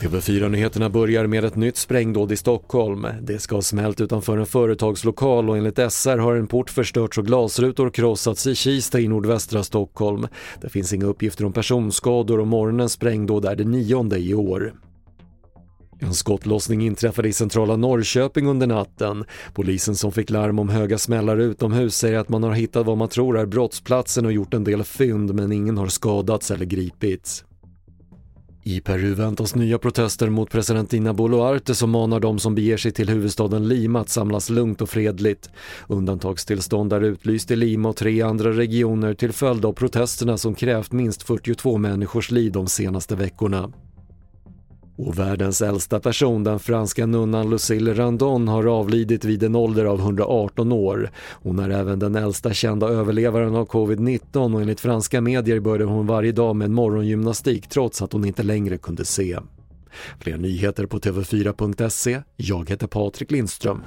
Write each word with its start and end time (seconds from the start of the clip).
TV4-nyheterna 0.00 0.90
börjar 0.90 1.26
med 1.26 1.44
ett 1.44 1.56
nytt 1.56 1.76
sprängdåd 1.76 2.32
i 2.32 2.36
Stockholm. 2.36 3.06
Det 3.22 3.38
ska 3.38 3.54
ha 3.54 3.62
smält 3.62 4.00
utanför 4.00 4.38
en 4.38 4.46
företagslokal 4.46 5.50
och 5.50 5.56
enligt 5.56 5.92
SR 5.92 6.18
har 6.18 6.34
en 6.34 6.46
port 6.46 6.70
förstörts 6.70 7.18
och 7.18 7.26
glasrutor 7.26 7.90
krossats 7.90 8.46
i 8.46 8.54
Kista 8.54 9.00
i 9.00 9.08
nordvästra 9.08 9.62
Stockholm. 9.62 10.26
Det 10.60 10.68
finns 10.68 10.92
inga 10.92 11.06
uppgifter 11.06 11.44
om 11.44 11.52
personskador 11.52 12.40
och 12.40 12.46
morgonens 12.46 12.92
sprängdåd 12.92 13.44
är 13.44 13.56
det 13.56 13.64
nionde 13.64 14.18
i 14.18 14.34
år. 14.34 14.72
En 15.98 16.14
skottlossning 16.14 16.86
inträffade 16.86 17.28
i 17.28 17.32
centrala 17.32 17.76
Norrköping 17.76 18.46
under 18.46 18.66
natten. 18.66 19.24
Polisen 19.54 19.96
som 19.96 20.12
fick 20.12 20.30
larm 20.30 20.58
om 20.58 20.68
höga 20.68 20.98
smällar 20.98 21.38
utomhus 21.38 21.96
säger 21.96 22.18
att 22.18 22.28
man 22.28 22.42
har 22.42 22.52
hittat 22.52 22.86
vad 22.86 22.98
man 22.98 23.08
tror 23.08 23.38
är 23.38 23.46
brottsplatsen 23.46 24.26
och 24.26 24.32
gjort 24.32 24.54
en 24.54 24.64
del 24.64 24.84
fynd 24.84 25.34
men 25.34 25.52
ingen 25.52 25.78
har 25.78 25.88
skadats 25.88 26.50
eller 26.50 26.64
gripits. 26.64 27.44
I 28.66 28.80
Peru 28.80 29.14
väntas 29.14 29.54
nya 29.54 29.78
protester 29.78 30.30
mot 30.30 30.50
president 30.50 30.90
Dina 30.90 31.14
Boluarte 31.14 31.74
som 31.74 31.90
manar 31.90 32.20
de 32.20 32.38
som 32.38 32.54
beger 32.54 32.76
sig 32.76 32.92
till 32.92 33.08
huvudstaden 33.08 33.68
Lima 33.68 34.00
att 34.00 34.08
samlas 34.08 34.50
lugnt 34.50 34.82
och 34.82 34.90
fredligt. 34.90 35.50
Undantagstillstånd 35.88 36.92
är 36.92 37.00
utlyst 37.00 37.50
i 37.50 37.56
Lima 37.56 37.88
och 37.88 37.96
tre 37.96 38.22
andra 38.22 38.50
regioner 38.50 39.14
till 39.14 39.32
följd 39.32 39.64
av 39.64 39.72
protesterna 39.72 40.38
som 40.38 40.54
krävt 40.54 40.92
minst 40.92 41.22
42 41.22 41.78
människors 41.78 42.30
liv 42.30 42.52
de 42.52 42.66
senaste 42.66 43.16
veckorna. 43.16 43.72
Och 44.96 45.18
världens 45.18 45.62
äldsta 45.62 46.00
person, 46.00 46.44
den 46.44 46.58
franska 46.58 47.06
nunnan 47.06 47.50
Lucille 47.50 47.94
Randon, 47.94 48.48
har 48.48 48.66
avlidit 48.66 49.24
vid 49.24 49.42
en 49.42 49.56
ålder 49.56 49.84
av 49.84 50.00
118 50.00 50.72
år. 50.72 51.10
Hon 51.32 51.58
är 51.58 51.70
även 51.70 51.98
den 51.98 52.14
äldsta 52.14 52.52
kända 52.52 52.88
överlevaren 52.88 53.54
av 53.54 53.68
covid-19 53.68 54.54
och 54.54 54.60
enligt 54.60 54.80
franska 54.80 55.20
medier 55.20 55.60
började 55.60 55.84
hon 55.84 56.06
varje 56.06 56.32
dag 56.32 56.56
med 56.56 56.64
en 56.64 56.74
morgongymnastik 56.74 57.68
trots 57.68 58.02
att 58.02 58.12
hon 58.12 58.24
inte 58.24 58.42
längre 58.42 58.78
kunde 58.78 59.04
se. 59.04 59.38
Fler 60.20 60.36
nyheter 60.36 60.86
på 60.86 60.98
TV4.se. 60.98 62.22
Jag 62.36 62.70
heter 62.70 62.86
Patrik 62.86 63.30
Lindström. 63.30 63.82